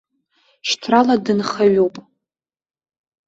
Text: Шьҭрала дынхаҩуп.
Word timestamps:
Шьҭрала 0.67 1.15
дынхаҩуп. 1.25 1.95